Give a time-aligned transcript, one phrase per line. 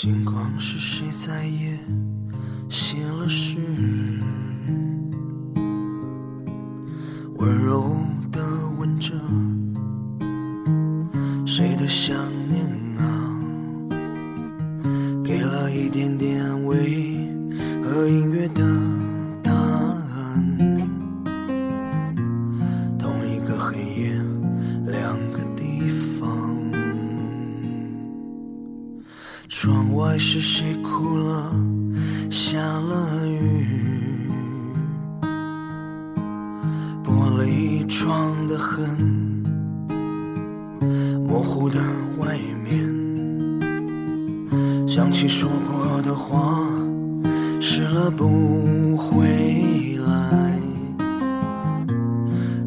[0.00, 1.76] 星光是谁在夜
[2.68, 3.56] 写了诗？
[7.34, 7.96] 温柔
[8.30, 8.40] 的
[8.78, 9.12] 吻着
[11.44, 12.14] 谁的想
[12.46, 12.64] 念
[12.96, 13.42] 啊？
[15.24, 17.07] 给了一点点安慰
[30.98, 31.54] 哭了？
[32.28, 33.64] 下了雨，
[37.04, 38.84] 玻璃窗的痕，
[41.24, 41.78] 模糊的
[42.18, 42.84] 外面，
[44.88, 46.58] 想起说过的话，
[47.60, 50.58] 湿了不回来，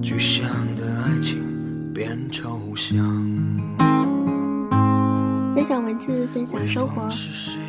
[0.01, 1.43] 具象的爱情
[1.93, 2.97] 变抽象。
[5.53, 7.09] 分享文字，分享生活。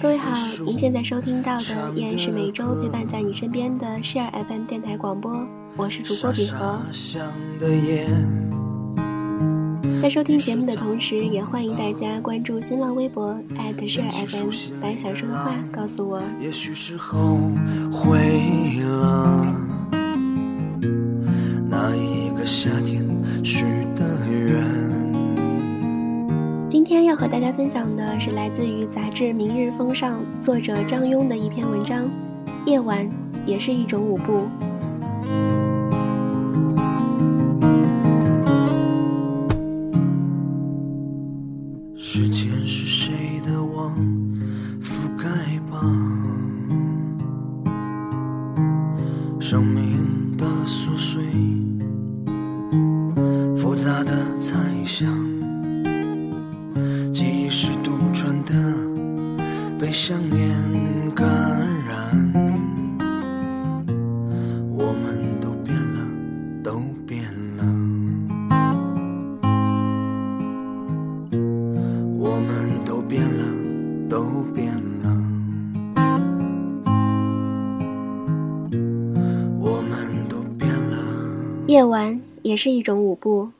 [0.03, 6.81] 各位好，您现在收听到的依然是每周陪伴在你身边的 Share FM 电台广播，我是主播笔和。
[10.03, 16.20] 在收听节目的同时，也欢迎大家关注新浪微博 @Share FM，把想说的话告诉我。
[16.41, 17.39] 也许是后
[17.92, 18.19] 悔
[18.83, 19.41] 了，
[27.33, 32.05] 大家分享的是来自于杂志《明日风尚》作者张庸的一篇文章，
[32.66, 33.11] 《夜晚
[33.47, 34.42] 也是一种舞步》。
[41.97, 43.96] 时间是谁的网
[44.83, 45.24] 覆盖
[45.70, 45.80] 吧？
[49.41, 51.22] 生命的琐碎，
[53.56, 55.31] 复杂的猜想。
[59.92, 60.48] 想念
[61.14, 61.29] 感
[61.86, 62.33] 染。
[64.75, 66.01] 我们都变了，
[66.64, 67.23] 都变
[67.58, 67.64] 了。
[72.19, 73.45] 我们都变了，
[74.08, 75.23] 都变了。
[79.61, 80.97] 我们都变了。
[81.67, 83.51] 夜晚也是一种舞步。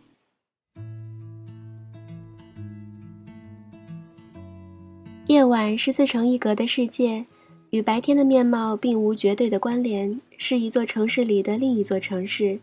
[5.62, 7.24] 晚是自成一格的世界，
[7.70, 12.58] 与白天的面貌并无绝对的关联，是一座城市里的另一座城市。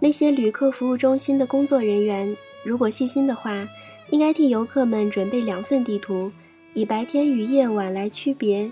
[0.00, 2.34] 那些旅客服务中心的工作人员，
[2.64, 3.68] 如果细心的话，
[4.08, 6.32] 应该替游客们准备两份地图，
[6.72, 8.70] 以白天与夜晚来区别。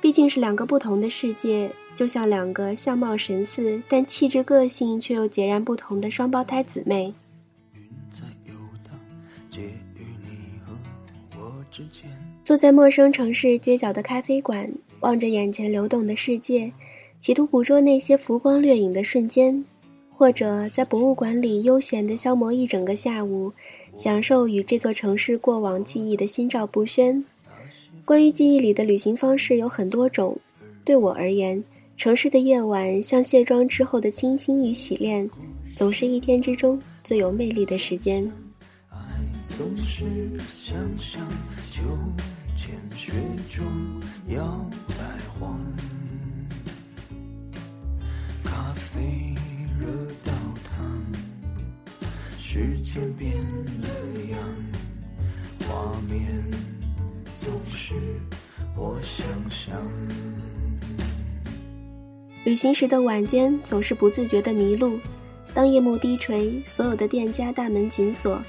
[0.00, 7.12] 毕竟是两个不同的世界，就像两个相貌神似但气质个性却又截然不同的双胞胎姊妹。
[12.44, 14.70] 坐在陌生城市街角的咖啡馆，
[15.00, 16.70] 望着眼前流动的世界，
[17.20, 19.64] 企图捕捉那些浮光掠影的瞬间，
[20.10, 23.50] 或者在博物馆里悠闲地消磨一整个下午，
[23.96, 27.24] 享受与这座城市过往记忆的心照不宣。
[28.04, 30.36] 关于记忆里的旅行方式有很多种，
[30.84, 31.62] 对我而言，
[31.96, 35.28] 城市的夜晚像卸妆之后的清新与洗练，
[35.74, 38.30] 总是一天之中最有魅力的时间。
[39.56, 40.04] 总是
[40.52, 41.22] 想象
[41.70, 41.82] 秋
[42.56, 43.12] 千雪
[43.52, 43.64] 中
[44.26, 44.94] 摇摆
[45.38, 45.60] 晃，
[48.42, 49.00] 咖啡
[49.78, 49.86] 热
[50.24, 50.32] 到
[50.64, 51.02] 烫，
[52.36, 53.32] 时间变
[53.80, 53.88] 了
[54.32, 54.40] 样，
[55.68, 56.26] 画面
[57.36, 57.94] 总是
[58.76, 59.80] 我想象。
[62.44, 64.98] 旅行时的晚间总是不自觉的迷路，
[65.54, 68.42] 当夜幕低垂，所有的店家大门紧锁。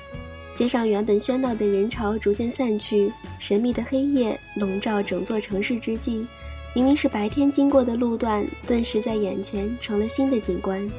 [0.55, 6.25] 街上原本喧闹的人潮逐渐散去，神秘的黑夜笼罩整座城市之际，
[6.73, 10.89] 明明是白天经过的路段，顿时在眼前成了新的景观。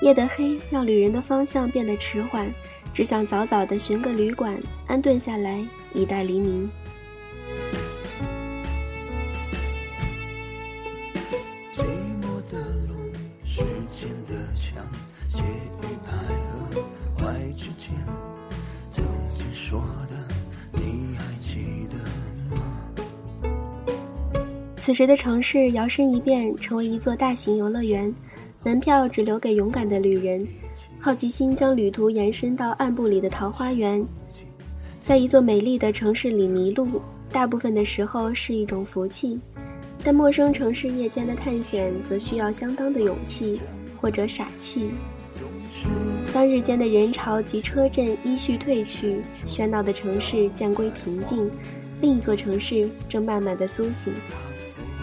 [0.00, 2.48] 夜的黑让旅人的方向变得迟缓，
[2.92, 4.56] 只想早早的寻个旅馆
[4.86, 6.70] 安顿下来，以待黎明。
[24.84, 28.14] 此时的城市摇身一变，成为一座大型游乐园，
[28.62, 30.46] 门票只留给勇敢的旅人。
[31.00, 34.06] 好奇心将旅途延伸到暗部里的桃花源，
[35.02, 37.00] 在一座美丽的城市里迷路，
[37.32, 39.40] 大部分的时候是一种福气，
[40.04, 43.58] 但陌生城市夜间的探险则需要相当的勇气
[43.98, 44.90] 或者傻气。
[46.30, 51.50] 当日间的人潮及车阵依序退去，喧闹的城市渐归平静，
[52.02, 54.12] 另一座城市正慢慢的苏醒。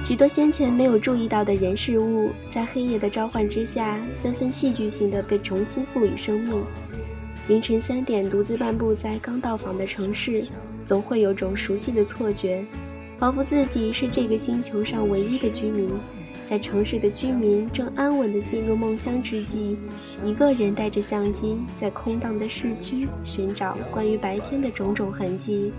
[0.03, 6.61] 许多先前没有注意到的人事物，在黑夜的召唤之下，纷纷戏剧性的被重新赋予生命。
[7.47, 10.43] 凌晨三点，独自漫步在刚到访的城市，
[10.83, 12.65] 总会有种熟悉的错觉，
[13.19, 15.89] 仿佛自己是这个星球上唯一的居民。
[16.49, 19.77] 在城市的居民正安稳地进入梦乡之际，
[20.25, 25.71] 一个人带着相机，在空荡的市区寻找关于白天的种种痕迹。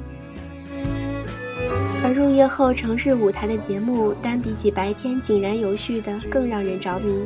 [2.05, 7.25] 而入夜后，城市舞台的节目，单比起白天井然有序的，更让人着迷。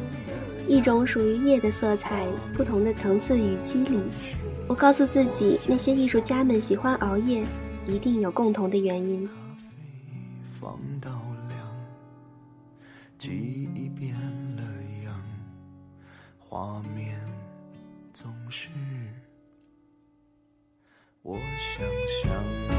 [0.69, 3.99] 一种属于夜的色彩，不同的层次与机理。
[4.69, 7.43] 我告诉自己，那些艺术家们喜欢熬夜，
[7.87, 9.27] 一定有共同的原因。
[10.45, 11.11] 放到
[11.49, 11.59] 亮，
[13.17, 13.31] 记
[13.75, 14.15] 忆变
[14.57, 14.63] 了
[15.05, 15.23] 样，
[16.39, 17.19] 画面
[18.13, 18.69] 总是
[21.23, 21.89] 我想
[22.23, 22.76] 象。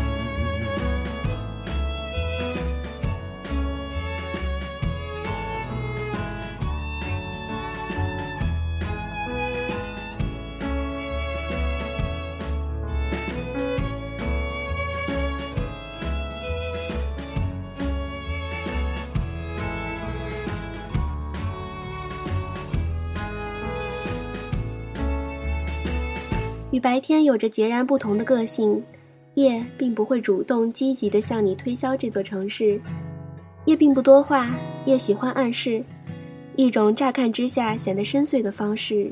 [26.77, 28.79] 与白天有着截然不同的个性，
[29.33, 32.79] 夜并不会主动积极地向你推销这座城市。
[33.65, 35.83] 夜并不多话，夜喜欢暗示，
[36.56, 39.12] 一种乍看之下显得深邃的方式，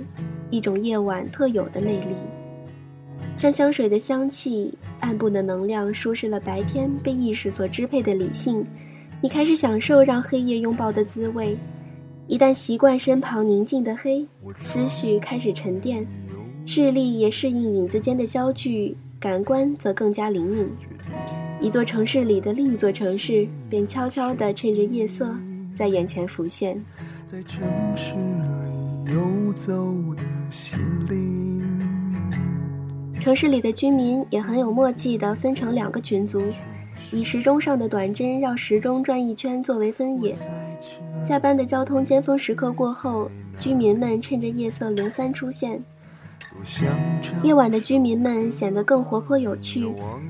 [0.52, 2.16] 一种夜晚特有的魅力。
[3.36, 8.64] 像香水的香气，暗部的能量舒适了白天被意识所支配的理性，
[9.22, 11.58] 你开始享受让黑夜拥抱的滋味。
[12.28, 14.24] 一旦习惯身旁宁静的黑，
[14.60, 16.06] 思绪开始沉淀。
[16.66, 20.68] 视力也适应影子间的焦距，感官则更加灵敏。
[21.62, 25.34] 一座城市里的另一座城市，便悄悄地趁着夜色，
[25.76, 26.76] 在眼前浮现。
[27.26, 27.62] 在城
[27.96, 29.74] 市里游走
[30.16, 31.64] 的心灵。
[33.22, 36.42] 城市里的居民也很有默契地分成两个群组，
[37.12, 40.36] 以时钟上的短针绕时钟转一圈作为分野。
[41.24, 43.30] 下班的交通尖峰时刻过后，
[43.60, 45.82] 居民们趁着夜色轮番出现。
[47.44, 49.86] 夜晚的居民们显得更活泼有趣，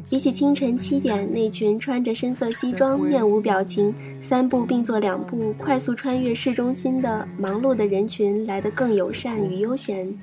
[0.10, 10.14] 比起清晨七点那群穿着深色西装、面无表情、三步并作两步快速穿越市中心的忙碌的人群来得更友善与悠闲。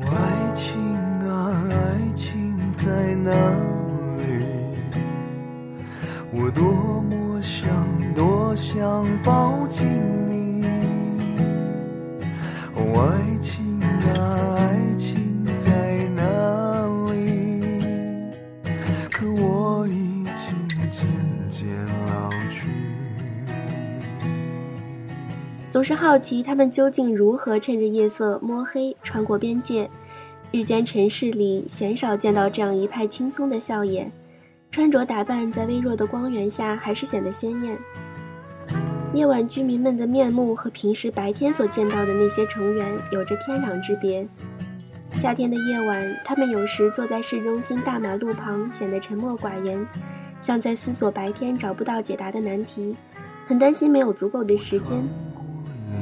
[0.00, 0.78] 爱情
[1.26, 3.30] 啊，爱情在哪
[4.18, 4.22] 里？
[6.30, 6.67] 我多
[26.08, 29.86] 好奇他们究竟如何趁着夜色摸黑穿过边界。
[30.50, 34.10] 日间城市里，鲜少见到这样一派轻松的笑颜。
[34.70, 37.78] 穿着打扮在微弱的光源下还是显得鲜艳。
[39.12, 44.26] 夜晚居民们的面目和平时白天所见到的那些成员有着天壤之别。
[45.12, 49.86] 夏天的夜晚，他们有时坐在市中心大马路旁，显得沉默寡言，
[50.40, 52.96] 像在思索白天找不到解答的难题，
[53.46, 55.06] 很担心没有足够的时间。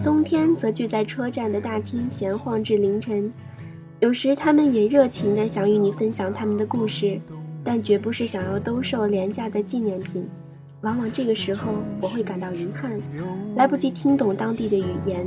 [0.03, 3.33] 冬天则聚在车站的大厅闲晃至凌晨，
[4.01, 7.21] 有时他们也热情地想与你分享他们的故事。
[7.69, 10.25] 但绝不是想要兜售廉价的纪念品，
[10.83, 12.97] 往往这个时候我会感到遗憾，
[13.57, 15.27] 来不及听懂当地的语言。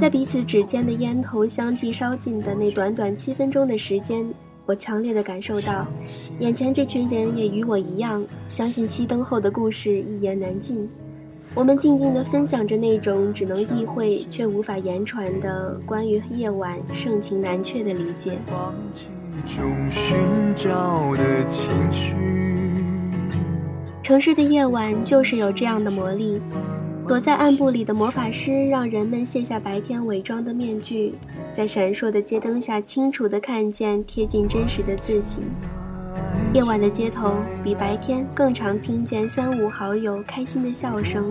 [0.00, 4.26] 在彼此指尖的烟头相继烧尽的那短短七分钟的时间，
[4.72, 5.86] 我强烈的感受到，
[6.40, 10.88] 眼前这群人也与我一样，相信熄灯后的故事一言难尽。
[11.54, 18.38] 我们静静地分享着那种只能意会却无法言传的关于夜晚盛情难却的理解。
[24.02, 26.40] 城市的夜晚就是有这样的魔力，
[27.12, 31.12] 躲在暗部里的魔法师让人们卸下白天伪装的面具，
[31.54, 35.42] 在闪烁的街灯下清楚地看见贴近真实的自己。
[36.54, 41.30] 夜晚的街头比白天更常听见三五好友开心的笑声，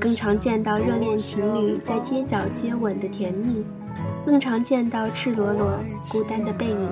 [0.00, 3.64] 更常见到热恋情侣在街角接吻的甜蜜，
[4.26, 6.88] 更常见到赤裸裸孤单的背影。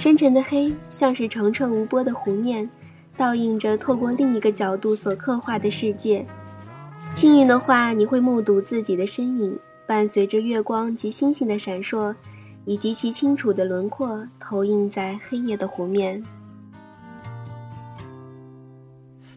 [0.00, 2.66] 深沉的黑，像是澄澈无波的湖面，
[3.18, 6.24] 倒映着透过另一个角度所刻画的世界。
[7.14, 12.14] 幸运的话，你会目睹自己的身影，伴随着月光及星星的闪烁，
[12.64, 16.24] 以及其清楚的轮廓投影在黑夜的湖面。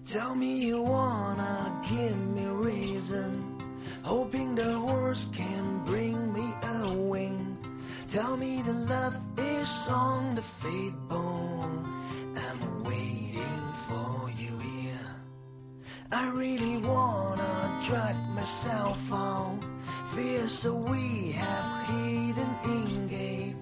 [0.08, 3.32] Tell me you wanna give me reason,
[4.01, 7.43] hoping the horse can bring me a wing.
[8.13, 11.84] Tell me the love is on the fate bone.
[12.36, 15.10] I'm waiting for you here.
[16.12, 19.62] I really wanna drag myself on.
[20.13, 23.55] Fear so we have hidden in cave.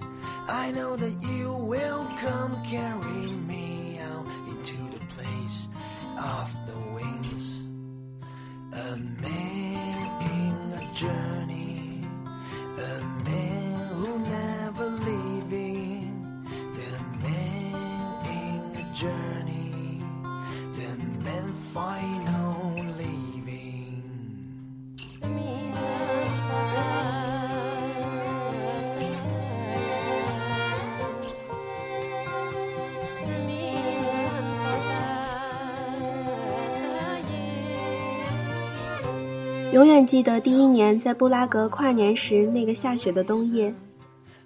[0.49, 5.69] I know that you will come carry me out into the place
[6.19, 7.47] of the wings.
[8.73, 11.50] A man in a journey,
[39.71, 43.73] 永远记得第一年在布拉格跨年时那个下雪的冬夜，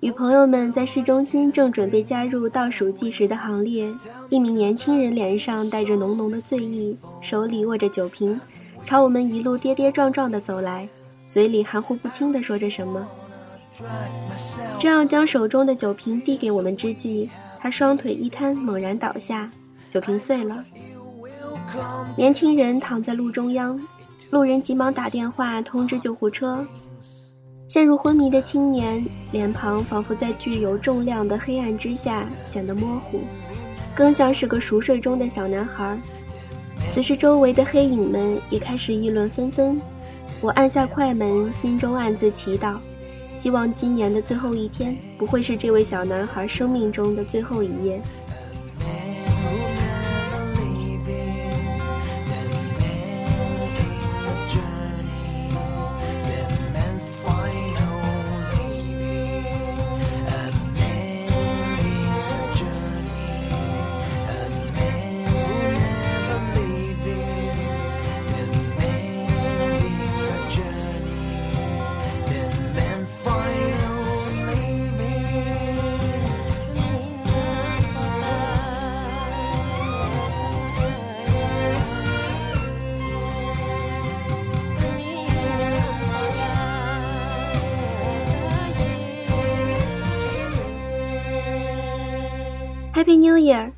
[0.02, 3.92] 与朋友们在市中心正准备加入倒数计时的行列。
[4.30, 8.40] 一名年轻人脸上带着浓浓的醉意，手里握着酒瓶，
[8.86, 10.88] 朝我们一路跌跌撞撞地走来，
[11.28, 13.08] 嘴里含糊不清地说着什么。
[14.78, 17.28] 正要将手中的酒瓶递给我们之际，
[17.60, 19.50] 他双腿一瘫，猛然倒下，
[19.90, 20.64] 酒瓶碎了。
[22.16, 23.82] 年轻人躺在路中央。
[24.32, 26.66] 路人急忙打电话通知救护车。
[27.68, 33.22] 陷入昏迷的青年脸庞仿佛在具有重量的黑暗之下显得模糊，
[33.96, 35.98] 更像是个熟睡中的小男孩。
[36.92, 39.82] 此时，周围的黑影们也开始议论纷纷。
[40.42, 42.76] 我按下快门，心中暗自祈祷，
[43.36, 48.00] 希望今年的最后一天不会是这位小男孩生命中的最后一夜。
[93.06, 93.72] Happy New Year！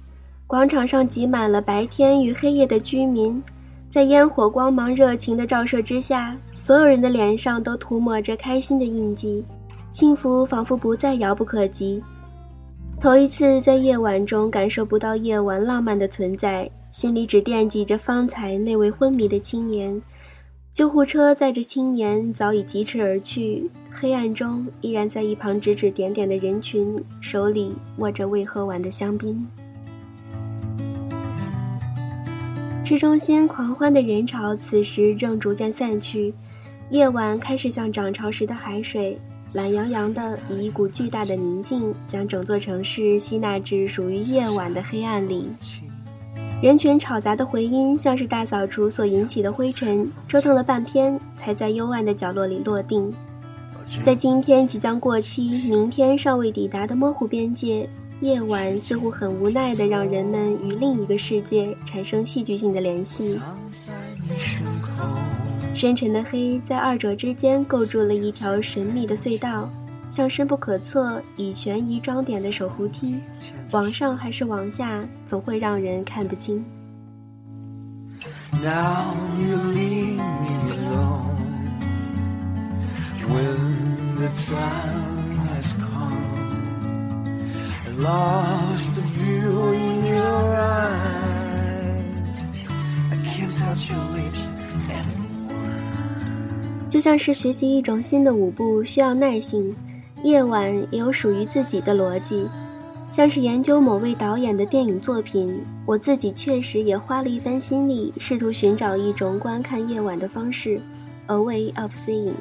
[0.48, 3.44] 广场上挤满了白天与黑夜的居民，
[3.90, 9.44] 在烟火光芒热情的照射之下，所有人的脸上都涂抹着开心的印记，
[9.92, 12.02] 幸福仿佛不再遥不可及。
[13.02, 20.02] 头一次在夜晚中感受不到夜晚浪漫的存在，心里只惦记着方才那位昏迷的青年。
[20.78, 29.44] 救护车载着青年早已疾驰而去，黑暗中依然在一旁指指点点的人群，手里握着未喝完的香槟。
[32.86, 36.32] 市中心狂欢的人潮此时正逐渐散去，
[36.92, 39.20] 夜晚开始像涨潮时的海水，
[39.54, 45.48] 懒洋洋的以一股巨大的宁静，将整座城市吸纳至属于夜晚的黑暗里。
[46.60, 53.14] 人群吵杂的回音，像是大扫除所引起的灰尘，折腾了半天，才在幽暗的角落里落定。
[54.04, 57.88] 在今天即将过期、明天尚未抵达的模糊边界，
[58.22, 63.40] 夜晚似乎很无奈地让人们与另一个世界产生戏剧性的联系。
[65.76, 69.70] 深沉的黑在二者之间构筑了一条神秘的隧道。
[70.10, 73.18] 像深不可测、以悬疑装点的手扶梯，
[73.72, 76.64] 往上还是往下，总会让人看不清。
[78.54, 80.24] Now you leave me
[80.74, 81.36] alone
[83.28, 86.26] when the time has come.
[87.86, 91.68] I lost the view in your eyes.
[93.12, 94.50] I can't touch your lips
[94.90, 95.76] anymore.
[96.90, 99.76] 就像是学习一种新的舞步，需要耐性。
[100.24, 102.50] 夜晚也有属于自己的逻辑，
[103.12, 110.80] 像是研究某位导演的电影作品，我自己确实也花了一番心力，试图寻找一种观看夜晚的方式
[111.26, 112.34] ，a way of seeing。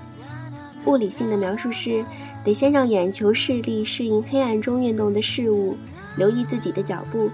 [0.85, 2.05] 物理性的描述是，
[2.45, 5.75] 得先让眼球视力适应黑暗中运动的事物，
[6.17, 7.31] 留意自己的脚步，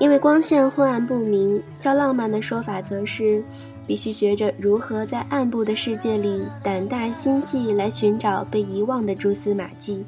[0.00, 1.62] 因为光线昏暗不明。
[1.78, 3.42] 较浪漫的说法则是。
[3.86, 10.02] 必须学着如何在暗部的世界里胆大心细，来寻找被遗忘的蛛丝马迹。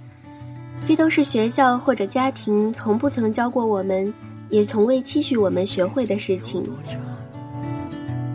[0.85, 4.13] 这都是学校或者家庭从不曾教过我们，
[4.51, 6.65] 也从未期许我们学会的事情。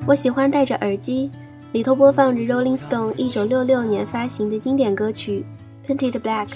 [0.06, 1.30] 我喜欢戴着耳机，
[1.72, 5.46] 里头播放着 Rolling Stone 一九六六年发行的经典歌曲
[5.90, 6.48] 《Painted Black》，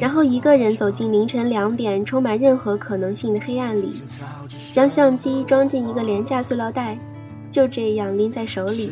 [0.00, 3.92] 然后一个人走进凌晨两点充满任何可能性的黑暗里，
[4.72, 6.98] 将相机装进一个廉价塑料袋。
[7.50, 8.90] 就这样拎在手里，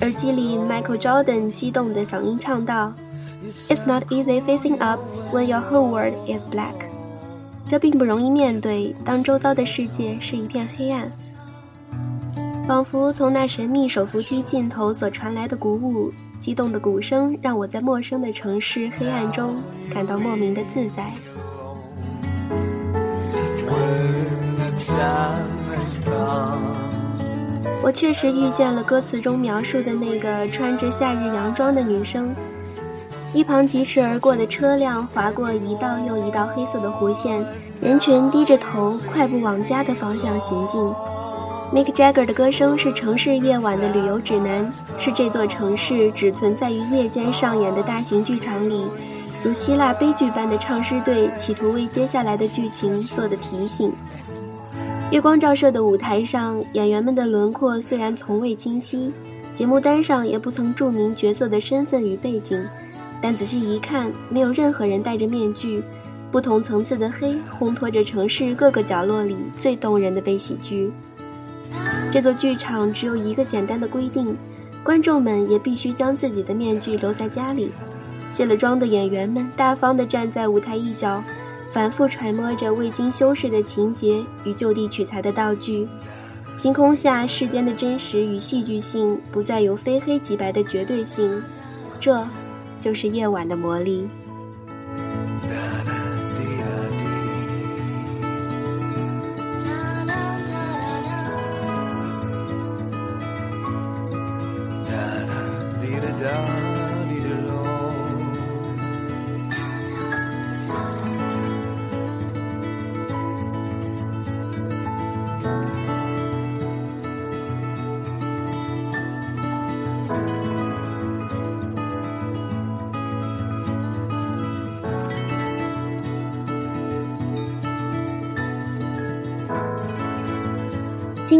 [0.00, 2.92] 耳机里 Michael Jordan 激动的嗓音唱道
[3.68, 5.00] ：“It's not easy facing up
[5.32, 6.74] when your whole world is black。”
[7.68, 11.10] 这并不容易面对，当周遭的世界是一片黑暗。
[12.66, 19.56] 仿佛从那神秘手扶梯尽头所传来的鼓舞、激动的鼓声，让我在陌生的城市黑暗中
[19.92, 21.10] 感到莫名的自在。
[27.82, 32.34] 我确实遇见了歌词中描述的那个穿着夏日洋装的女生。
[33.34, 37.42] 一旁疾驰而过的车辆划过一道又一道黑色的弧线，
[37.80, 40.80] 人群低着头快步往家的方向行进。
[41.72, 48.84] Mick Jagger 的歌声是城市夜晚的旅游指南，是这座城市只存在于夜间上演的大型剧场里，
[49.42, 53.90] 如希腊悲剧般的唱诗队企图为接下来的剧情做的提醒。
[55.10, 59.10] 月光照射的舞台上，演员们的轮廓虽然从未清晰，
[59.54, 62.62] 节目单上也不曾注明角色的身份与背景，
[63.22, 65.82] 但仔细一看，没有任何人戴着面具。
[66.30, 70.90] 不同层次的黑烘托着城市各个角落里最动人的悲喜剧。
[72.10, 74.36] 这座剧场只有一个简单的规定：
[74.82, 77.70] 观众们也必须将自己的面具留在家里。
[78.30, 81.22] 卸了妆的演员们大方地站在舞台一角。
[81.70, 85.88] 反复揣摩着未经修饰的情节与就地取材的道具，
[86.54, 91.42] 星空下世间的真实与戏剧性不再有非黑即白的绝对性，
[91.98, 92.28] 这，
[92.82, 94.08] 就是夜晚的魔力。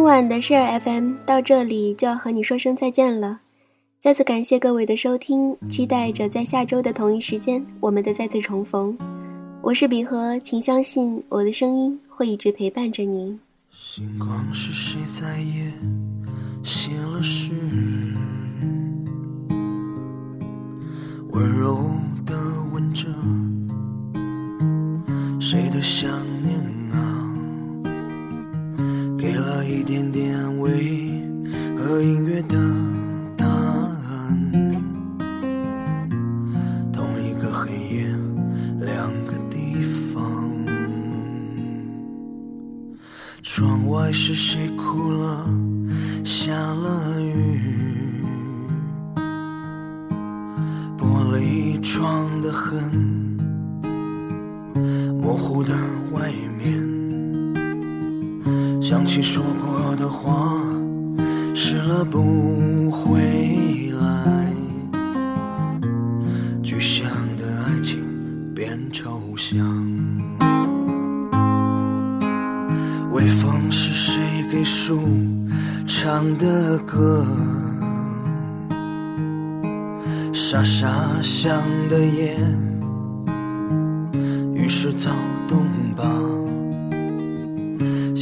[0.03, 3.39] 今晚的 Share FM 到这里就要和你说声再见了，
[4.01, 8.99] 再次感谢各位的收听，期待着在下周的同一时间我们的再次重逢。
[9.61, 13.39] 我是比和，请相信我的声音会一直陪伴着您。
[13.71, 15.73] 星光是谁在夜
[16.65, 17.53] 写了诗，
[21.31, 21.79] 温柔
[22.27, 22.35] 的
[22.73, 23.07] 吻着
[25.39, 26.11] 谁的想
[26.43, 26.72] 念。
[29.23, 30.69] 给了一点点安慰
[31.79, 32.59] 和音乐的
[33.37, 34.53] 答案。
[36.93, 38.05] 同一个黑夜，
[38.81, 39.81] 两个地
[40.13, 40.53] 方。
[43.45, 45.49] 窗外是谁哭了？
[46.25, 47.61] 下了雨，
[50.99, 52.83] 玻璃窗的痕，
[55.23, 55.73] 模糊的。
[58.93, 60.55] 想起说过的话，
[61.55, 64.53] 湿了不回来。
[66.63, 68.05] 具象的爱情
[68.55, 69.67] 变抽象。
[73.13, 75.01] 微风是谁给树
[75.87, 77.25] 唱的歌？
[80.35, 80.87] 沙沙
[81.23, 81.51] 响
[81.89, 82.37] 的烟，
[84.55, 85.11] 于是躁
[85.49, 85.57] 动
[85.97, 86.05] 吧。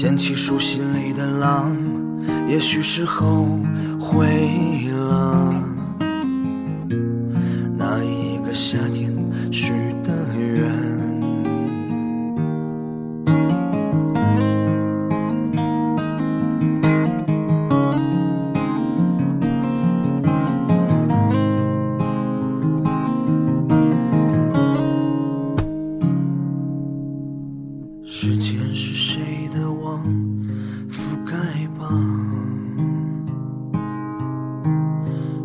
[0.00, 1.76] 掀起书心里的浪，
[2.48, 3.58] 也许是后
[4.00, 5.69] 悔了。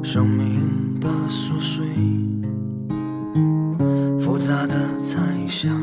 [0.05, 1.83] 生命的琐碎，
[4.19, 5.75] 复杂的猜想，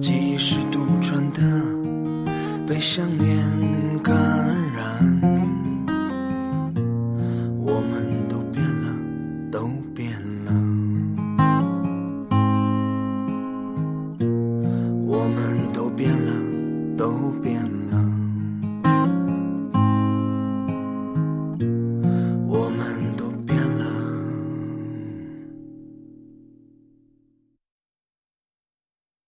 [0.00, 1.40] 记忆是独串的，
[2.68, 3.29] 被想念。